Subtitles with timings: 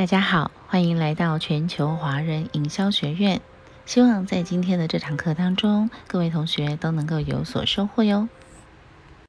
[0.00, 3.42] 大家好欢迎来到全球华人营销学院。
[3.84, 8.26] 希望在今天的这堂课当中各位同学都能够有所收获哟。